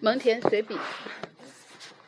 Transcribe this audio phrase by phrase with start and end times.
[0.00, 0.78] 蒙田随笔。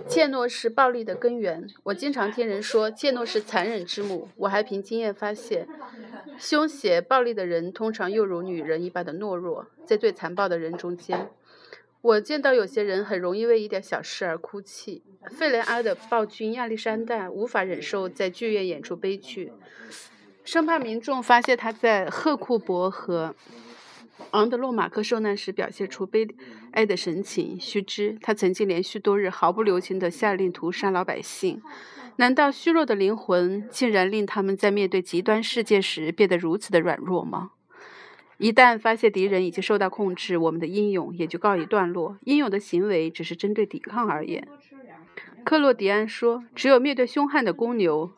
[0.09, 1.69] 怯懦是暴力的根源。
[1.85, 4.29] 我经常听人说怯懦是残忍之母。
[4.37, 5.69] 我还凭经验发现，
[6.39, 9.67] 凶险暴力的人通常又如女人一般的懦弱。
[9.87, 11.31] 在最残暴的人中间，
[12.01, 15.03] 我见到有些人很容易为一点小事而哭泣。
[15.31, 19.53] 费雷阿的暴君亚历山大无法忍受在剧院演出悲剧，
[20.43, 23.35] 生怕民众发现他在赫库伯和。
[24.33, 26.29] 昂德洛马克受难时表现出悲
[26.73, 27.59] 哀的神情。
[27.59, 31.61] 须知，他曾经连续多日毫不留情地下令屠杀老百姓。
[32.17, 37.53] 难道虚弱的灵魂竟然令他们在面对极端事件时变得如此的软弱吗？
[38.39, 42.19] 一旦发现敌人已经受到控制，我们的英勇也就告一段落。
[42.25, 44.47] 英勇的行为只是针对抵抗而言。
[45.45, 48.11] 克洛迪安说：“只有面对凶悍的公牛，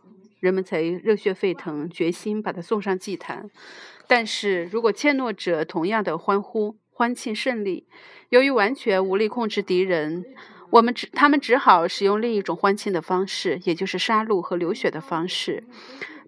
[0.45, 3.49] 人们才热血沸腾，决心把他送上祭坛。”
[4.07, 7.87] 但是如果怯懦者同样的欢呼欢庆胜利，
[8.29, 10.27] 由于完全无力控制敌人，
[10.69, 15.65] 我们只他们只好使用另一种欢庆的方式，也就是杀戮和流血的方式。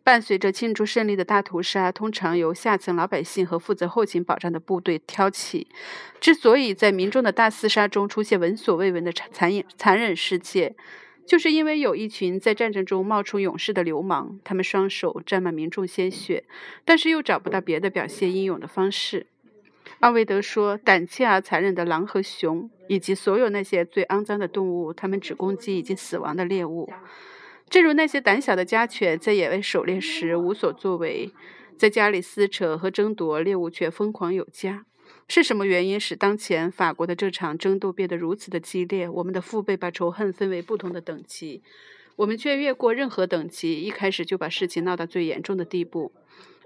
[0.02, 5.66] 伴随着庆祝胜利的大屠杀，通常由下层老百姓和负责后勤保障的部队挑起。
[6.20, 10.74] 之所以在民众的大厮杀中出现闻所未闻的残忍残忍事件，
[11.26, 16.44] 就是因为有一群在战争中冒出勇士的流氓，他们双手沾满民众鲜血，
[16.84, 19.26] 但是又找不到别的表现英勇的方式。
[20.00, 26.92] 奥维德说：“胆怯而残忍的狼和熊，以及所有那些最肮脏的动物，他们只攻击已经死亡的猎物。
[27.68, 31.32] 正如那些胆小的家犬在野外狩猎时无所作为，
[31.76, 34.84] 在家里撕扯和争夺猎物却疯狂有加。”
[35.28, 39.08] 是什么原因使当前法国的这场争斗变得如此的激烈？
[39.08, 41.62] 我们的父辈把仇恨分为不同的等级，
[42.14, 46.12] 我们却越过任何等级，一开始就把事情闹到最严重的地步，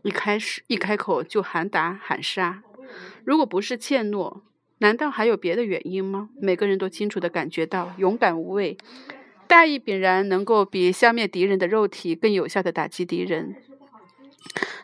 [0.02, 2.62] 一开始一开口就喊打喊杀。
[3.24, 4.42] 如果不是怯懦，
[4.78, 6.28] 难道还有别的原因吗？
[6.38, 8.76] 每个人都清楚地感觉到，勇敢无畏、
[9.48, 13.56] 大义凛然，能够比消灭敌人的肉体更有效地打击敌人。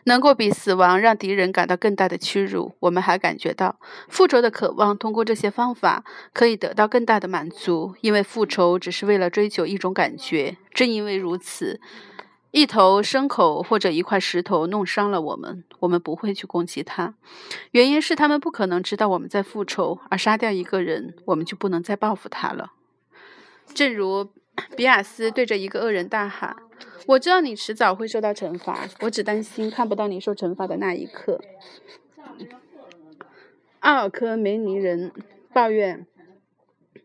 [0.05, 2.75] 能够比死亡让敌人感到更大的屈辱。
[2.79, 6.03] 我们还感觉到复仇的渴望，通过这些方法
[6.33, 10.57] 可以得到更大的满足，因为复仇只是为了追求一种感觉。
[10.73, 11.81] 正因为如此，
[12.51, 17.15] 一头牲口或者一块石头弄伤了我们，我们不会去攻击它，
[17.71, 19.99] 原因是他们不可能知道我们在复仇。
[20.09, 22.71] 而杀掉一个人，我们就不能再报复他了。
[23.73, 24.29] 正如
[24.75, 26.55] 比亚斯对着一个恶人大喊。
[27.07, 31.39] 我知道你迟早会受到惩罚，我只担心看不到你受惩罚的那一刻。
[33.79, 35.11] 阿尔科梅尼人
[35.53, 36.05] 抱怨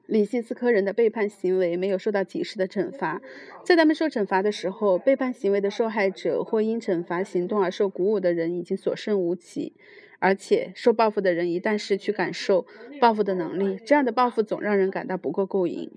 [0.06, 3.22] 里希斯科人的背叛行为没有受到及时的惩罚，
[3.65, 9.75] 在他们受惩罚的时候，背叛行为的受害者或因惩罚行动而受鼓舞的人已经所剩无几，
[10.19, 12.66] 而且受报复的人一旦失去感受
[13.00, 15.91] 报复的能力，这样的报复总让人感到不够过瘾。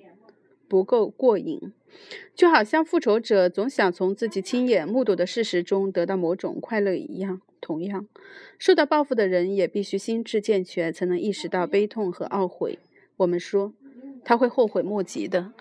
[0.68, 1.74] 不够过瘾，
[2.34, 7.42] 就好像复仇者总想从自己亲眼目睹的事实中得到某种快乐一样。
[7.62, 8.08] 同样，
[8.60, 12.78] 受到报复的人也必须心智健全，才能意识到悲痛和懊悔。
[13.18, 13.74] 我们说
[14.24, 15.52] 他会后悔莫及的，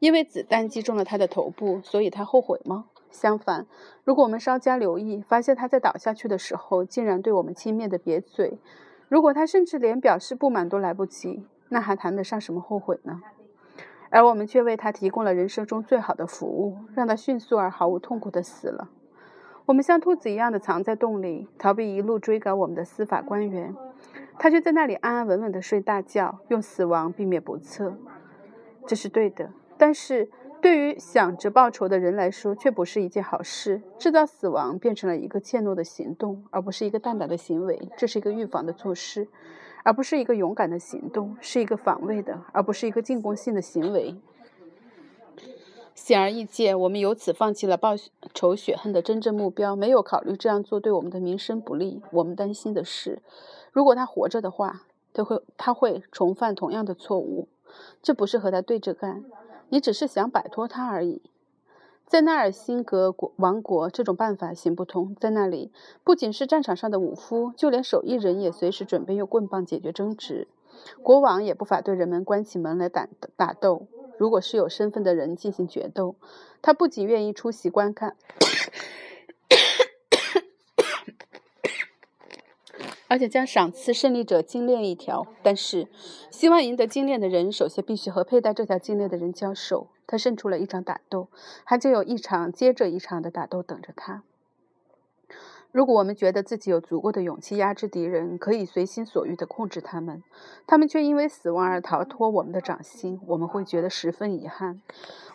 [0.00, 2.86] 因为子弹击中了他的头部，所以他后悔吗？
[3.10, 3.66] 相反，
[4.04, 8.58] 如果我们稍加留意，发现他在倒下去的时候竟然对我们轻蔑的瘪嘴，
[9.08, 13.22] 如果他甚至连表示不满都来不及，那还谈得上什么后悔呢？
[14.10, 18.88] 而我们却为他提供了人生中最好的服务，让他迅速而毫无痛苦地死了。
[19.66, 23.76] 我们像兔子一样的藏在洞里，逃避一路追赶我们的司法官员，
[24.38, 27.94] 他却在那里安安稳稳地睡大觉，用死亡避免不测。
[28.86, 30.30] 这是对的，但是
[30.62, 33.82] 对于想着报仇的人来说，却不是一件好事。
[33.98, 37.90] 制造死亡变成了一个怯懦的行动，而不是一个大胆的行为。
[37.98, 39.28] 这是一个预防的措施。
[39.88, 44.14] 而不是一个勇敢的行动，是一个防卫的，而不是一个进攻性的行为。
[45.94, 47.94] 显而易见，我们由此放弃了报
[48.34, 52.02] 仇雪恨的真正目标，没有考虑这样做对我们的名声不利。
[52.10, 53.22] 我们担心的是，
[53.72, 54.82] 如果他活着的话，
[55.14, 57.48] 他会他会重犯同样的错误。
[58.02, 59.24] 这不是和他对着干，
[59.70, 61.22] 你只是想摆脱他而已。
[62.08, 65.14] 在纳尔辛格国王国，这种办法行不通。
[65.20, 65.70] 在那里，
[66.04, 70.48] 不仅是战场上的武夫，就连手艺人也随时准备用棍棒解决争执。
[71.02, 73.06] 国王也不法对人们关起门来打
[73.36, 73.82] 打斗。
[74.16, 76.14] 如果是有身份的人进行决斗，
[76.62, 78.16] 他不仅愿意出席观看。
[83.08, 85.88] 而且将赏赐胜利者金链一条，但是
[86.30, 89.88] 希望赢得金链的人，首先必须和佩戴这条金链的人交手。
[90.06, 91.28] 他胜出了一场打斗，
[91.64, 94.22] 还就有一场接着一场的打斗等着他。
[95.70, 100.22] 如果我们觉得自己有足够的勇气压制敌人，可以随心所欲地控制他们，
[100.66, 104.80] 他们却因为死亡而逃脱我们的掌心，我们会觉得十分遗憾。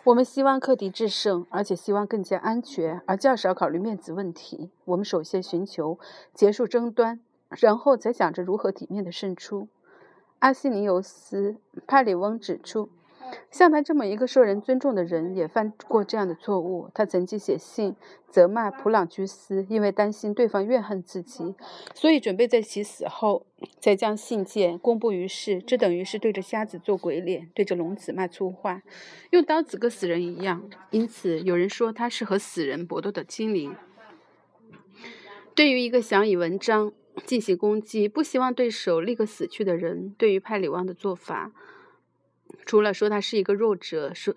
[0.02, 4.70] 我们希望克敌制胜，而且希望更加安全，而较少考虑面子问题。
[4.86, 6.00] 我们首先寻求
[6.34, 7.20] 结束争端，
[7.58, 9.68] 然后才想着如何体面地胜出。
[10.38, 11.56] 阿西尼尤斯·
[11.86, 12.90] 帕里翁指出。
[13.50, 16.90] 像他这么一个受人尊重的人，也犯过这样的错误。
[16.94, 17.96] 他曾经写信
[18.28, 21.54] 责骂普朗居斯，因为担心对方怨恨自己，
[21.94, 23.46] 所以准备在其死后
[23.80, 25.58] 才将信件公布于世。
[25.62, 28.82] 这等于是对着瞎子做鬼脸，对着聋子骂粗话，
[29.30, 30.68] 用刀子割死人一样。
[30.90, 33.74] 因此，有人说他是和死人搏斗的精灵。
[35.54, 36.92] 对于一个想以文章
[37.24, 41.52] 进行攻击、不希望对手立刻死去的人，对于派里旺的做法。
[42.66, 44.34] 除了说他是一个弱者，说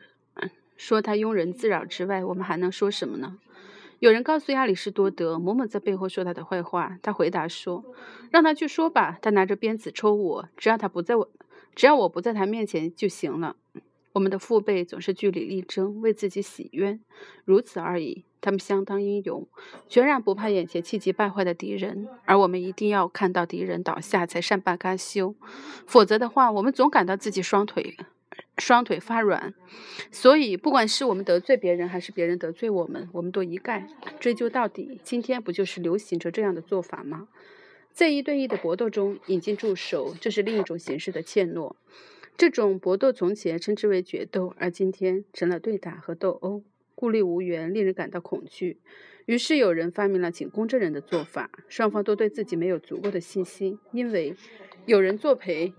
[0.75, 3.39] 说他庸人自扰之外，我们还能说什么呢？
[3.99, 6.99] 有人告诉亚里士多德，某某在背后说他的坏话。
[7.01, 7.83] 他回答说
[8.29, 11.31] ：“让他去说吧，他拿着鞭子抽我，只要他不在我，
[11.73, 13.55] 只要我不在他面前就行了。”
[14.17, 16.99] 我们的父辈总是据理力争，为自己洗冤，
[17.45, 18.25] 如此而已。
[18.41, 19.47] 他们相当英勇，
[19.87, 22.07] 全然不怕眼前气急败坏的敌人。
[22.25, 25.35] 而我们一定要看到敌人倒下才善罢甘休，
[25.85, 27.95] 否则的话，我们总感到自己双腿
[28.57, 29.53] 双腿发软。
[30.09, 33.87] 所以，不管是我们得罪别人，还是别人得罪我们，我们都一概
[34.19, 34.99] 追究到底。
[35.03, 37.27] 今天不就是流行着这样的做法吗？
[37.93, 41.75] 在一对一的搏斗中引进助手，这是另一种形式的怯懦。
[42.37, 46.63] 这种搏斗从前称之为决斗，而今天成了对打和斗殴，
[46.93, 48.77] 孤立无援，令人感到恐惧。
[49.25, 54.35] 于是有人发明了请公证人的做法，双方都对自己没有足够的信心，因为
[54.85, 55.73] 有人作陪，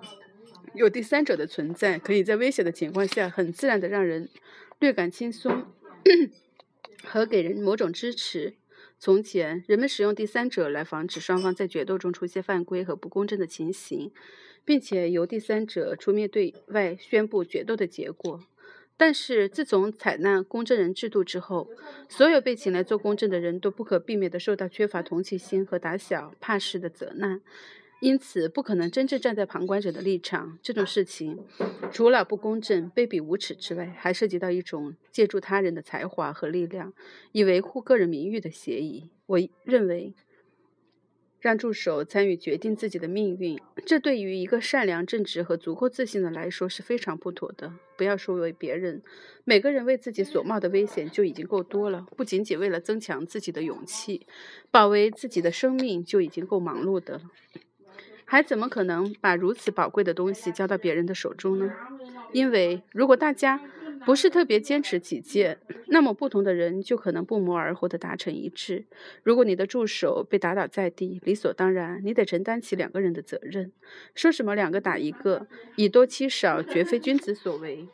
[0.75, 4.29] 有第三者的存在，可以在危险的情况下很自然的让人
[4.81, 5.65] 略感轻松
[7.05, 8.55] 和给人某种支持。
[8.99, 14.13] 从前人们使用第三者来防止双方在决斗中出现犯规和不公正的情形。
[14.65, 18.45] 并且由第三者出面对外宣布决斗的结果。
[18.99, 21.71] 但是自从采纳公证人制度之后，
[22.07, 27.41] 所有被请来做公证的人都不可避免地受到缺乏同情心和打小怕事的责难，
[28.01, 30.59] 因此不可能真正站在旁观者的立场。
[30.63, 31.45] 这种事情
[31.91, 36.93] 除了不公正、卑鄙无耻之外，还涉及到一种借助他人的才华和力量
[37.33, 39.11] 以维护个人名誉的协议。
[39.27, 40.15] 我认为。
[41.41, 47.73] 让助手参与决定自己的命运，这对于一个善良、正直和足够自信的来说是非常不妥的。
[47.97, 49.01] 不要说为别人，
[49.45, 52.05] 每个人为自己所冒的危险就已经够多了。
[52.17, 54.27] 不仅仅为了增强自己的勇气，
[54.73, 57.23] 保卫自己的生命就已经够忙碌的了，
[58.29, 61.73] 还怎么可能把如此宝贵的东西交到别人的手中呢？
[62.33, 63.61] 因为如果大家……
[64.07, 65.59] 不是特别坚持己见，
[65.89, 68.85] 那么不同的人就可能不谋而合的达成一致。
[69.25, 73.73] 如果你的助手被打倒在地，理所当然，你得承担起两个人的责任。
[74.15, 77.89] 说什么两个打一个，以多欺少，绝非君子所为。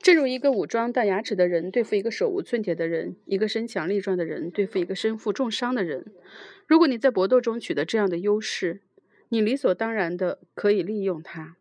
[0.00, 6.04] 正如一个武装到牙齿的人对付一个手无寸铁的人，一个身强力壮的人对付一个身负重伤的人。
[6.66, 8.82] 如果你在搏斗中取得这样的优势，
[9.30, 11.56] 你理所当然的可以利用它。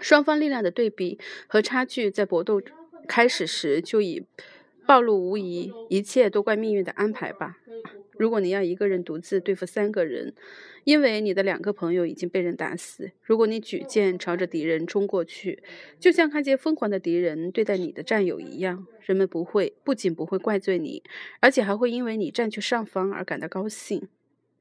[0.00, 2.62] 双方力量的对比和差距在搏斗
[3.06, 4.24] 开始时就已
[4.86, 7.58] 暴露无遗，一切都怪命运的安排吧。
[8.16, 10.34] 如果你要一个人独自对付三个人，
[10.84, 15.62] 因为你的两个朋友已经被人打死；如果你举剑朝着敌人冲过去，
[15.98, 21.02] 就像看见疯狂的敌人对待你的战友一样，人们不会不仅不会怪罪你，
[21.40, 24.08] 而且还会因为你占据上风而感到高兴。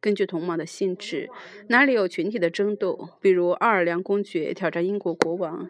[0.01, 1.29] 根据同盟的性质，
[1.67, 5.69] 哪里有群体的争斗，比如奥尔良公爵挑战英国国王，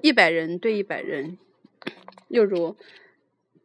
[0.00, 1.36] 一百人对一百人；
[2.28, 2.74] 又如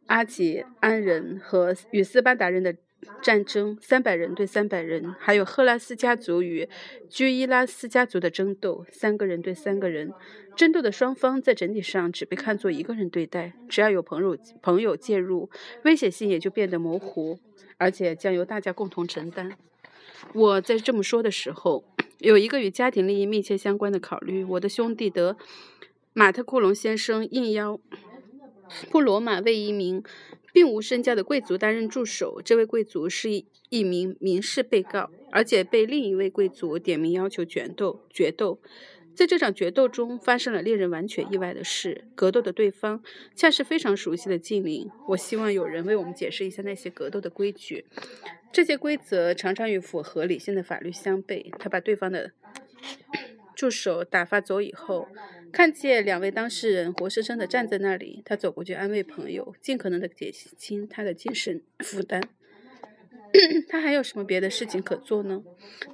[0.06, 2.76] 阿吉安人和与斯巴达人的
[3.22, 6.68] 战争，三百人对三百人；还有赫拉斯家族与
[7.08, 10.12] 居伊拉斯家族的争斗，三个人对三个人。
[10.54, 15.48] 争斗的双方在整体上只被看作一个人对待，只要有朋友朋友介入，
[15.84, 17.38] 危险性也就变得模糊，
[17.78, 19.56] 而且将由大家共同承担。
[20.34, 21.84] 我在这么说的时候，
[22.18, 24.44] 有一个与家庭利益密切相关的考虑。
[24.44, 25.36] 我的兄弟德
[26.12, 27.78] 马特库隆先生应邀
[28.90, 30.02] 布罗马为一名
[30.52, 32.40] 并无身家的贵族担任助手。
[32.44, 38.00] 这位贵族是一名民事被告，而且被另一位贵族点名要求决斗。
[38.08, 38.60] 决斗。
[39.14, 42.04] 在这场决斗中，发生了令人完全意外的事。
[42.14, 43.02] 格斗的对方
[43.34, 44.90] 恰是非常熟悉的精灵。
[45.08, 47.84] 我希望有人为我们解释一下那些格斗的规矩。
[48.52, 51.50] 这些规则常常与符合理性的法律相悖。
[51.58, 52.32] 他把对方的
[53.54, 55.08] 助手打发走以后，
[55.52, 62.22] 看见两位当事人活生生的站在那里，他走过去安慰朋友，尽可能的减轻他的精神负担。
[63.68, 65.42] 他还有什么别的事情可做呢？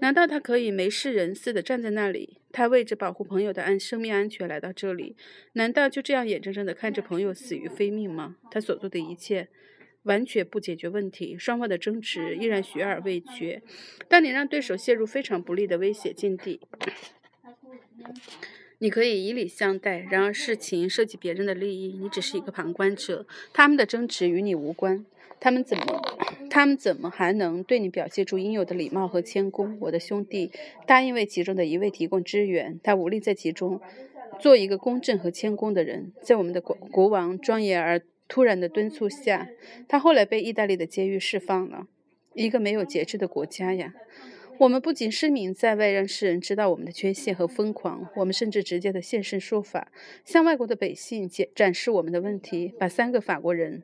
[0.00, 2.37] 难道他可以没事人似的站在那里？
[2.50, 5.14] 他为着保护朋友的安生命安全来到这里，
[5.52, 8.36] 难道就这样眼睁睁地看着朋友死于非命吗？
[8.50, 9.48] 他所做的一切
[10.04, 13.62] 完全不解决问题，双方的争执依然悬而未决。
[14.08, 16.60] 当你让对手陷入非常不利的威胁境地，
[18.78, 25.04] 你可以以礼相待；然而事情涉及别人的利益，你只是一个旁观者，他们的争执与你无关。
[25.40, 26.02] 他们怎么，
[26.50, 29.76] 他们怎么还能对你表现出应有的礼貌和谦恭？
[29.80, 30.50] 我的兄弟
[30.86, 33.80] 答应为其中的一位提供支援，他无力在其中
[34.40, 36.12] 做一个公正和谦恭的人。
[36.22, 39.48] 在我们的国国王庄严而突然的敦促下，
[39.86, 41.86] 他后来被意大利的监狱释放了。
[42.34, 43.94] 一个没有节制的国家呀！
[44.58, 49.92] 我们不仅声明在外，让世人知道我们的缺陷和疯狂，我们甚至直接的现身说法，
[50.24, 53.82] 向外国的百姓展展示我们的问题，把三个法国人。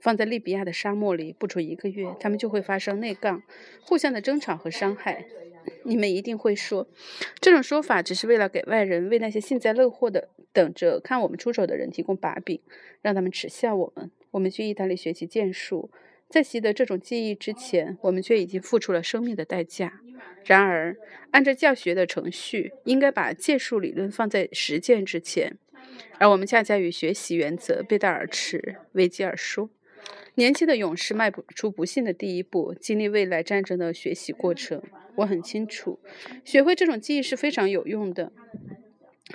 [0.00, 3.42] 放在利比亚的沙漠里，不出一个月，他们就会发生内杠、
[3.80, 5.26] 互相的争吵和伤害。
[5.84, 6.86] 你们一定会说，
[7.40, 12.60] 这种说法只是为了给外人、为那些幸灾乐祸的、等着看我们出手的人提供把柄，
[13.00, 14.10] 让他们耻笑我们。
[14.32, 15.90] 我们去意大利学习剑术，
[16.28, 20.00] 在习得这种技艺之前，我们却已经付出了生命的代价。
[20.44, 20.96] 然而，
[21.30, 25.56] 按照教学的程序，应该把剑术理论放在实践之前。
[26.18, 28.76] 而我们恰恰与学习原则背道而驰。
[28.92, 29.70] 维吉尔说
[30.36, 34.82] ：“年轻的勇士迈不出不幸的第一步，经历未来战争的学习过程。
[35.16, 35.98] 我很清楚，
[36.44, 38.32] 学会这种技艺是非常有用的。”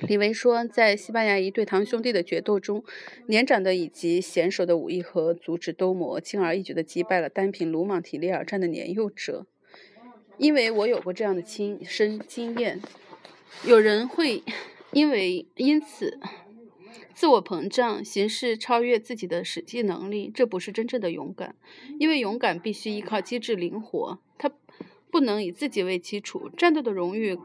[0.08, 2.84] 李维说：“在西班牙一对堂兄弟的决斗中，
[3.26, 9.48] 年长的以及娴熟的武艺和足智多谋，轻而易举地击败了单凭鲁莽体力而战的年幼者。
[10.38, 12.80] 因为我有过这样的亲身经验，
[13.66, 14.44] 有人会
[14.94, 16.20] 因为因此。”
[17.20, 21.54] 自我膨胀，行事超越自己的实际能力，这不是真正的勇敢。
[22.00, 24.50] 因为勇敢必须依靠机智灵活，它
[25.12, 26.50] 不能以自己为基础。
[26.56, 27.38] 战斗的荣誉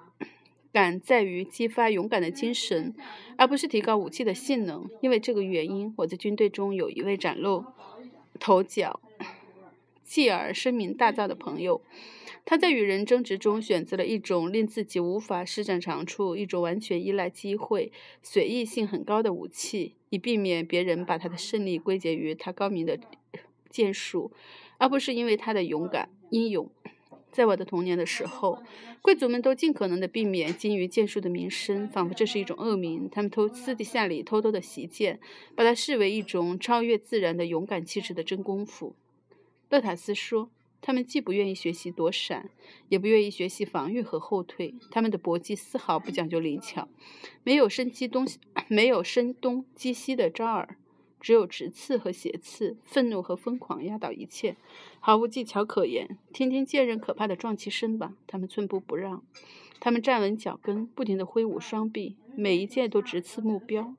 [0.72, 2.94] 感在于激发勇敢的精神，
[3.36, 4.88] 而不是提高武器的性能。
[5.00, 7.64] 因为这个原因，我在军队中有一位崭露
[8.38, 9.00] 头角、
[10.04, 11.82] 继而声名大噪的朋友。
[12.46, 17.90] 他在与人争执中选择了一种令自己无法施展长处、一种完全依赖机会、
[18.22, 22.98] 随意性很高的武器，以避免别人把他的胜利归结于他高明的
[23.70, 24.30] 剑术，
[24.76, 26.70] 而不是因为他的勇敢英勇。
[27.32, 28.62] 在我的童年的时候，
[29.00, 33.08] 贵族们都尽可能的避免精于剑术的名声，仿佛这是一种恶名。
[33.10, 35.18] 他们偷私底下里偷偷的习剑，
[35.56, 38.94] 把它视为一种超越自然的勇敢气质的真功夫。
[39.70, 40.50] 勒塔斯说。
[40.86, 42.50] 他们既不愿意学习躲闪，
[42.90, 44.74] 也不愿意学习防御和后退。
[44.90, 46.86] 他们的搏击丝毫不讲究灵巧，
[47.42, 48.26] 没有生机东，
[48.68, 50.76] 没有声东击西的招儿，
[51.18, 54.56] 只有直刺和斜刺，愤怒和疯狂压倒一切，
[55.00, 56.18] 毫无技巧可言。
[56.34, 58.12] 听听剑刃可怕的撞击声吧！
[58.26, 59.24] 他们寸步不让，
[59.80, 63.94] 他们站稳脚跟，不停地挥舞双臂，每一剑都直刺目标。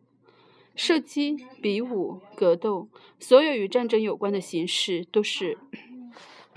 [0.75, 5.57] 射击、比武、格斗，所有与战争有关的形式都是。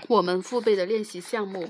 [0.07, 1.67] 我们父辈的练习项目，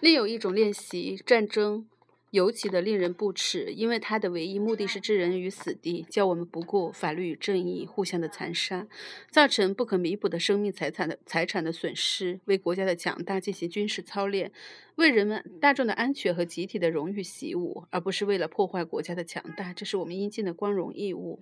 [0.00, 1.88] 另有一种练习战争，
[2.30, 8.86] 尤其的令人不齿，因为它的唯一目的是置人于死地，叫我们不顾法律与正义，互相的残杀，
[9.30, 14.52] 造成不可弥补的生命财产的财产的损失，为国家的强大进行军事操练，
[14.94, 21.40] 为人们大众的安全和集体的荣誉习武，而不是为了破坏国家的强大，这是我们应尽的光荣义务。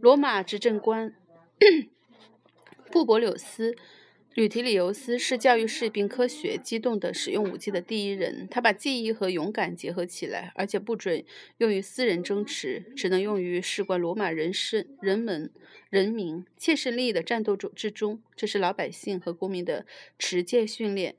[0.00, 1.14] 罗马执政官
[2.90, 3.76] 布伯柳斯。
[4.34, 8.46] 吕提里尤斯是教育士兵科学、机动的使用武器的第一人。
[8.48, 11.24] 他把记忆和勇敢结合起来，而且不准
[11.58, 15.50] 用于私人争持，只能用于事关罗马人生、人们、
[15.90, 18.22] 人民切身利益的战斗中之中。
[18.36, 19.84] 这是老百姓和公民的
[20.16, 21.16] 持戒训练。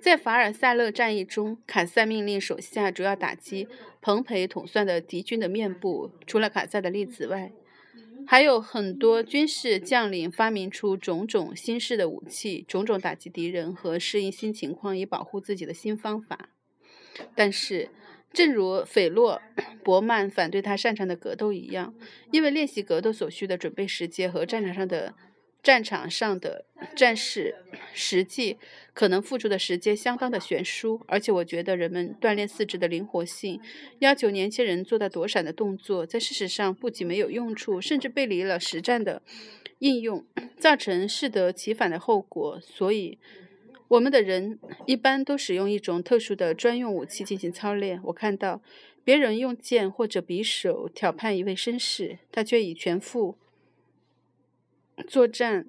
[0.00, 3.68] 在法尔萨勒战役中，卡萨命令手下主要打击
[4.02, 6.10] 蓬培统帅的敌军的面部。
[6.26, 7.52] 除了卡萨的例子外，
[8.26, 16.50] 还有很多军事将领发明出种种新式的武器，种种打击敌人和适应新情况以保护自己的新方法。
[17.34, 17.90] 但是，
[18.32, 19.40] 正如斐洛
[19.84, 21.94] 伯曼反对他擅长的格斗一样，
[22.32, 25.14] 因为练习格斗所需的准备时间和战场上的。
[25.64, 27.56] 战场上的战士
[27.94, 28.58] 实际
[28.92, 33.58] 可能付出的时间相当的悬殊，而且我觉得人们锻炼四肢的灵活性，
[34.00, 39.22] 要求年轻人做到躲闪的动作，在事实上不仅没有用处，甚至背离了实战的
[39.78, 40.26] 应用，
[40.58, 42.60] 造成适得其反的后果。
[42.60, 43.18] 所以，
[43.88, 47.98] 我们的人一般都使用一种特殊的专用武器进行操练。
[48.04, 48.60] 我看到
[49.02, 53.38] 别人用剑或者匕首挑判一位绅士，他却以全副。
[55.06, 55.66] 作战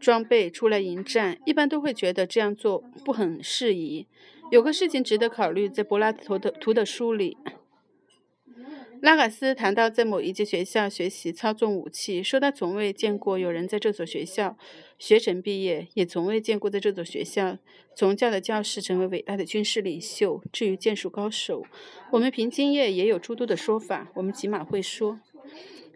[0.00, 4.06] 装备出来迎战，一般都会觉得这样做不很适宜。
[4.50, 7.36] 有个事情值得考虑，在柏拉图的图的书里，
[9.02, 14.56] 拉卡斯谈到在某一届学校学习操纵武器，说他从未见过有人在这所学校
[14.98, 17.58] 学成毕业，也从未见过在这所学校
[17.94, 20.42] 从教的教师成为伟大的军事领袖。
[20.50, 21.64] 至于剑术高手，
[22.12, 25.20] 我们凭经验也有诸多的说法，我们起码会说。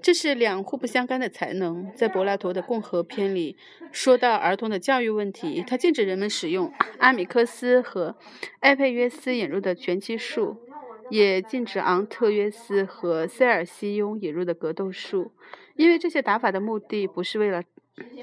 [0.02, 1.92] 这是两互不相干的才能。
[1.94, 3.56] 在柏拉图的《共和篇》里，
[3.92, 8.16] 说到儿童的教育问题，他禁止人们使用阿米克斯和
[8.60, 10.56] 埃佩约斯引入的拳击术，
[11.08, 15.30] 也禁止昂特约斯和塞尔西翁引入的格斗术，
[15.76, 17.62] 因为这些打法的目的不是为了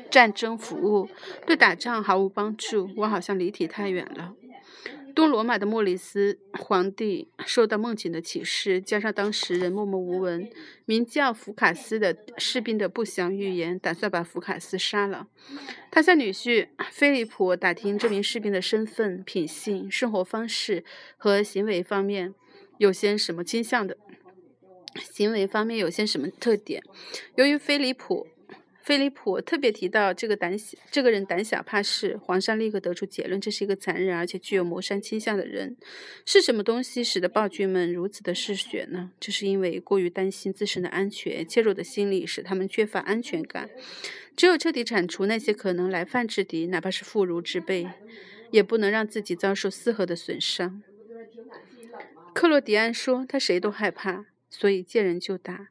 [0.09, 1.07] 战争服务，
[1.45, 2.89] 对打仗毫无帮助。
[2.97, 4.33] 我好像离题太远了。
[5.19, 10.49] 东罗马的莫里斯皇帝受到梦境的启示，加上当时人默默无闻，
[10.85, 15.27] 名叫福卡斯的士兵的不祥预言，打算把福卡斯杀了。
[15.91, 20.85] 他向女婿菲利普打听这名士兵的身份、品性、生活方式
[21.17, 22.33] 和行为方面
[22.77, 23.97] 有些什么倾向的，
[25.01, 26.81] 行为方面有些什么特点。
[27.35, 28.25] 由于菲利普。
[28.89, 32.17] 菲利普特别提到这个胆小，这个人胆小怕事。
[32.17, 35.77] 皇上立刻得出结论：这是一个残忍而且具有谋杀倾向的人。
[36.25, 39.11] 是什么东西使得暴君们如此的嗜血呢？
[39.19, 43.69] 这是因为过于担心自身的安全，怯弱的心理使他们缺乏安全感。
[44.35, 47.87] 只有彻底铲除那些可能来犯之敌，哪怕是妇孺之辈，
[48.49, 50.81] 也不能让自己遭受丝毫的损伤。
[52.33, 55.67] 克洛迪安说：“他谁都害怕，所以见人就打。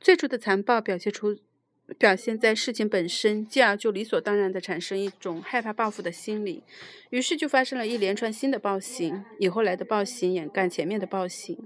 [0.00, 1.36] 最初的残暴表现出。”
[1.98, 6.62] 表现在事情本身，继而就理所当然地产生一种害怕报复的心理，
[7.10, 11.56] 于是就发生了一连串新的暴行，以后来的暴行掩盖前面的暴行。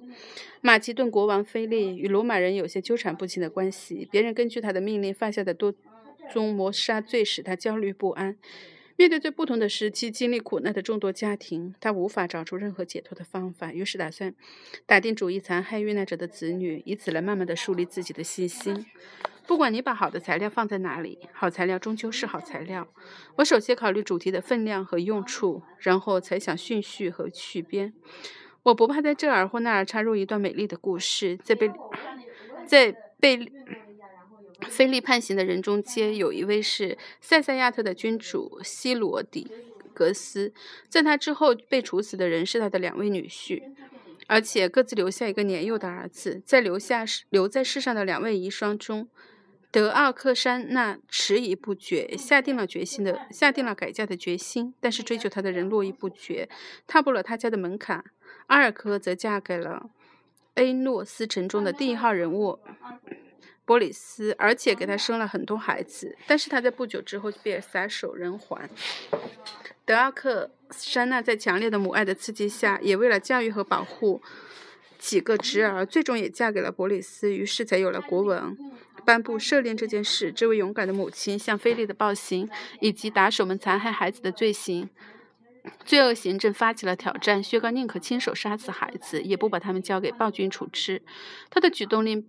[0.61, 5.75] 马其顿国王菲利与罗马人有些纠缠不清的关系，别人根据他的命令犯下的多
[6.33, 8.37] 宗谋杀罪使他焦虑不安。
[8.97, 14.35] 面对在不同的时期经历苦难的众多家庭，他无法找出任何解脱的方法，于是打算
[14.87, 18.87] 打定主意残害遇难者的子女，以此来慢慢地树立自己的信心。
[19.47, 22.89] 不管你把好的材料放在哪里，好材料终究是好材料。
[23.37, 27.93] 我首先考虑主题的分量和用处，然后才想顺序和去编。
[28.65, 31.37] 我不怕在这儿或那儿插入一段美丽的故事。
[31.45, 31.71] 在被
[32.67, 32.91] 在
[33.21, 33.37] 被
[34.69, 39.51] 菲利判刑的人中间，有一位是塞塞亚特的君主西罗底
[39.95, 40.53] 格斯，
[40.89, 43.63] 在他之后被处死的人是他的两位女婿。
[44.29, 46.43] 而且各自留下一个年幼的儿子。
[46.45, 49.09] 在留下留在世上的两位遗孀中，
[49.71, 56.49] 德奥克山那迟疑不决，下定了决心的下定了改嫁的决心，但是追求她的人络绎不绝，
[56.89, 58.05] 踏破了他家的门槛。
[58.49, 59.91] 阿尔科则嫁给了
[60.55, 62.59] A 诺斯城中的第一号人物
[63.67, 66.17] 波里斯，而且给他生了很多孩子。
[66.27, 68.71] 但是他在不久之后便撒手人寰。
[69.85, 74.23] 德奥克山娜在强烈的母爱的刺激下，也为了教育和保护
[74.99, 78.57] 几个侄儿，最终也嫁给了伯里斯，于是才有了国王。
[79.05, 82.49] 颁布赦令这件事，这位勇敢的母亲向菲利的暴行
[82.81, 84.91] 以及打手们残害孩子的罪行、
[85.85, 91.03] 罪恶行政发起了挑战，薛高宁可亲手杀死孩子，也不把他们交给暴君处置。
[91.49, 92.27] 他的举动令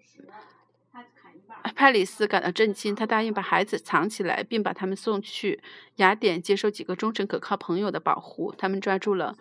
[1.75, 5.59] 派里斯感到震惊，他答应把孩子藏起来，并把他们送去
[5.97, 8.53] 雅典接受几个忠诚可靠朋友的保护。
[8.57, 9.37] 他们抓住了。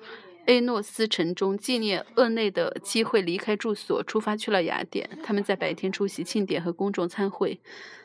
[0.46, 5.10] 埃诺斯城中纪念厄内的机会，离开住所，出发去了雅典。
[5.24, 7.58] 他们在白天出席庆典和公众参会，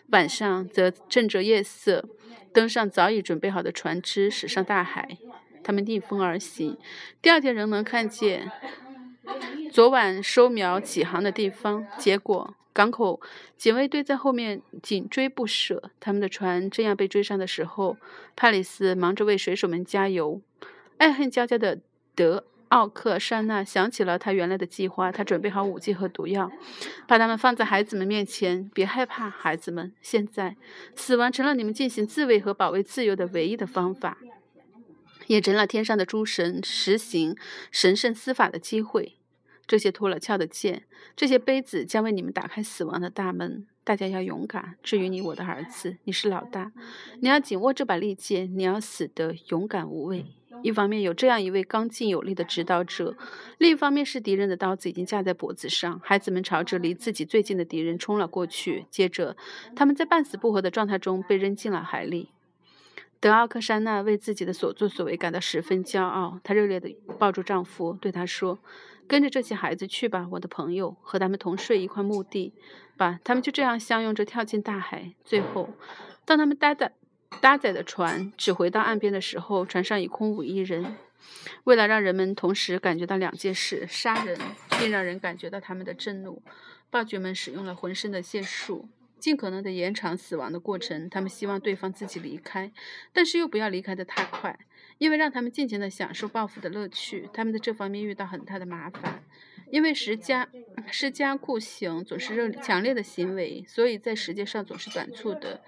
[0.08, 2.04] 晚上则趁着夜色，
[2.52, 5.20] 登上早已准备好的船只，驶上大海。
[5.64, 6.76] 他们逆风而行，
[7.22, 8.52] 第二天仍能看见
[9.72, 11.86] 昨晚收苗起航的地方。
[12.00, 13.22] 结果，港口
[13.58, 15.92] 警卫队在后面紧追不舍。
[16.00, 17.98] 他们的船正要被追上的时候，
[18.36, 20.42] 帕里斯忙着为水手们加油，
[20.98, 21.80] 爱恨交加的。
[22.14, 26.52] 德奥克珊娜想起了他原来的计划，他准备好武器和毒药，
[27.08, 28.70] 把它们放在孩子们面前。
[28.74, 30.58] 别害怕，孩子们，现在
[30.94, 34.18] 死亡成了你们进行自卫和保卫自由的唯一的方法，
[35.28, 37.38] 也成了天上的诸神实行
[37.72, 39.16] 神圣司法的机会。
[39.72, 40.84] 这些脱了壳的剑，
[41.16, 43.66] 这些杯子将为你们打开死亡的大门。
[43.86, 44.76] 大家要勇敢。
[44.84, 46.74] 至于你，我的儿子，你是老大，
[47.22, 50.26] 你要紧握这把利剑，你要死得勇敢无畏。
[50.62, 53.16] 一方面有这样一位刚劲有力的指导者，
[53.60, 56.02] 另一方面是敌人的刀子已经架在脖子上。
[56.04, 59.38] 孩子们朝着离自己最近的敌人冲了过去，接着
[59.74, 62.32] 他们在半死不活的状态中被扔进了海里。
[63.22, 68.58] 德奥克珊娜为自己的所作所为感到十分骄傲，她热烈地抱住丈夫，对他说
[69.12, 72.54] ：“跟着这些孩子去吧，我的朋友，和他们同睡一块墓地
[72.96, 75.12] 吧。”他们就这样相拥着跳进大海。
[75.26, 75.70] 最后，
[76.24, 76.94] 当他们呆在
[77.42, 80.96] 搭载的船只回到岸边的时候，船上已空无一人。
[81.66, 84.40] 为了让人们同时感觉到两件事：杀人，
[84.80, 86.42] 并让人感觉到他们的震怒，
[86.90, 88.88] 暴君们使用了浑身的解数，
[89.20, 91.10] 尽可能的延长死亡的过程。
[91.10, 92.72] 他们希望对方自己离开，
[93.12, 94.58] 但是又不要离开的太快，
[95.02, 97.28] 因为让他们尽情的享受报复的乐趣。
[97.34, 99.24] 他们在这方面遇到很大的麻烦，
[99.72, 100.48] 因为施加
[100.92, 105.60] 施加酷刑总是热强烈的行为，所以在时间上总是短促的。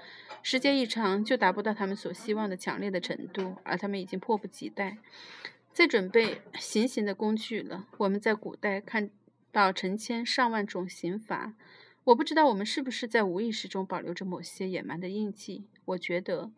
[0.43, 5.00] 时间一长，就达不到他们所希望的强烈的程度，而他们已经迫不及待。
[5.72, 7.88] 在准备行刑的工具了。
[7.98, 9.10] 我们在古代看
[9.52, 11.56] 到成千上万种刑罚。
[12.04, 15.63] 我不知道我们是不是在无意识中保留着某些野蛮的印记。
[15.86, 16.52] 我觉得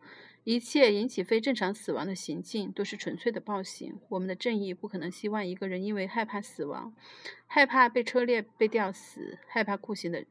[0.46, 4.00] 一切引起非正常死亡的行径都是纯粹的暴行。
[4.10, 6.94] 我们的正义不可能希望一个人因为害怕死亡、
[7.48, 10.24] 害怕被车裂、被吊死、害怕酷刑的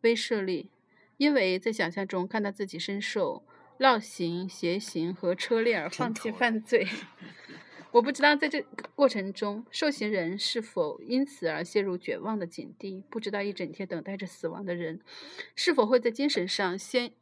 [0.00, 0.70] 威慑力，
[1.18, 3.44] 因为在想象中看到自己身受
[3.78, 6.88] 烙刑、邪刑和车裂而放弃犯罪。
[7.92, 13.02] 我不知道在这过程中，受刑人是否因此而陷入绝望的境地。
[13.10, 15.00] 不知道一整天等待着死亡的人，
[15.54, 17.12] 是否会在精神上先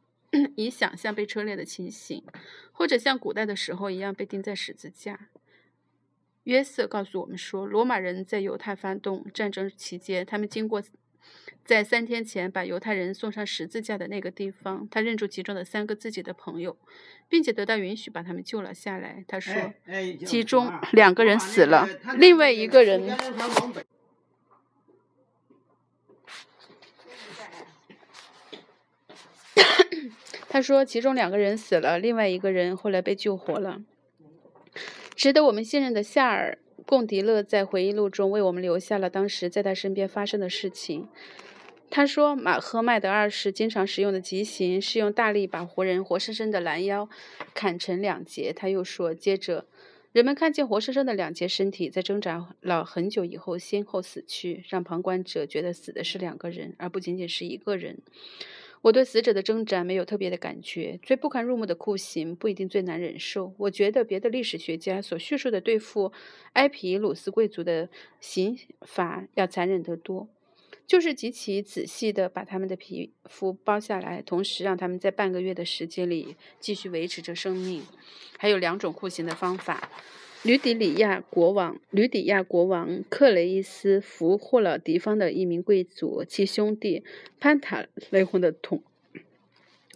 [0.55, 2.23] 以想象被车裂的情形，
[2.71, 5.29] 或者像古代的时候一样被钉在十字架。
[6.43, 10.81] 约瑟告诉我们说，罗马人在犹太发动战争期间，他们经过。
[11.65, 16.77] 在三天前把犹太人送上十字架的那个地方，他认出其中的三个自己的朋友，
[17.27, 19.25] 并且得到允许把他们救了下来。
[19.27, 19.53] 他说，
[20.25, 21.85] 其中两个人死了，
[22.17, 23.05] 另外一个人。
[30.49, 33.81] 他说，其中两个人死了，另外一个人后来被救活了。
[35.15, 41.09] 值得我们信任的夏尔·贡迪勒在回忆录中为我们留下了当时在他身边发生的事情。
[41.89, 47.09] 他说，马赫迈德二世经常使用的极刑是用大力把活人活生生的拦腰
[47.53, 48.53] 砍成两截。
[48.53, 49.65] 他又说，接着
[50.11, 57.99] 人们看见活生生的两截身体在挣扎了很久以后先后死去，让旁观者觉得死的是两个人，而不仅仅是一个人。
[58.81, 60.99] 我对死者的挣扎没有特别的感觉。
[61.03, 63.53] 最不堪入目的酷刑不一定最难忍受。
[63.57, 66.11] 我觉得别的历史学家所叙述的对付
[66.53, 70.29] 埃皮鲁斯贵族的刑罚要残忍得多。
[70.85, 77.83] 就是极其仔细地把他们的皮肤剥下来，同时让他们在半个月的时间里继续维持着生命。
[78.37, 79.89] 还有两种酷刑的方法：
[80.43, 87.03] 吕底里亚国王吕底亚国王克雷伊斯俘获了敌方的一名贵族，其兄弟
[87.39, 88.81] 潘塔雷洪的统。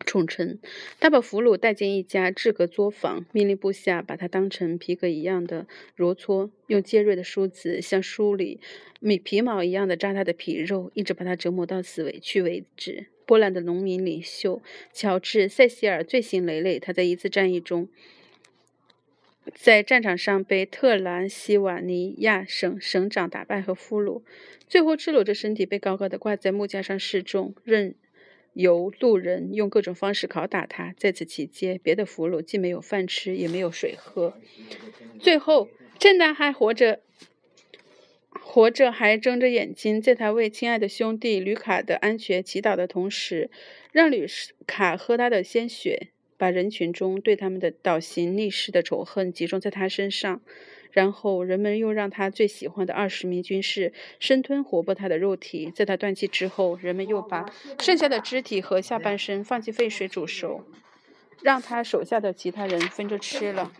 [0.03, 0.57] 宠臣，
[0.99, 8.59] 他把俘虏带进一家制革作坊，命令部下把他当成皮革一样的揉搓，用尖锐的梳子像梳理
[8.99, 13.05] 米皮毛一样的扎他的皮肉，一直把他折磨到死为去为止。
[13.27, 17.87] 波兰的农民领袖乔治·塞西尔罪行累累，他在一次战役中
[19.53, 24.23] 在战场上被特兰西瓦尼亚省省长打败和俘虏，
[24.67, 27.95] 最后赤裸着身体被高高的挂在木架上示众，任。
[28.53, 30.93] 由路人用各种方式拷打他。
[30.97, 34.37] 在此期间，别的俘虏既没有饭吃，也没有水喝。
[35.21, 36.99] 最后，趁他还活着，
[38.31, 43.49] 活着还睁着眼睛，在他为亲爱的兄弟吕卡的安全祈祷的同时，
[43.93, 44.27] 让吕
[44.67, 46.09] 卡喝他的鲜血，
[46.41, 50.41] 把人群中对他们的倒行逆施的仇恨集中在他身上。
[50.91, 55.69] 然后，人们又让他最喜欢的二十名军士生吞活剥他的肉体。
[55.69, 57.45] 在他断气之后，人们又把
[57.79, 60.65] 剩下的肢体和下半身放进沸水煮熟，
[61.43, 63.71] 让他手下的其他人分着吃了。